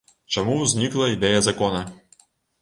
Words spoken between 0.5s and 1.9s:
ўзнікла ідэя закона?